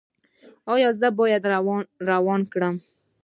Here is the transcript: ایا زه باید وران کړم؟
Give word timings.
ایا 0.73 0.89
زه 0.99 1.07
باید 1.19 1.43
وران 2.17 2.41
کړم؟ 2.51 2.75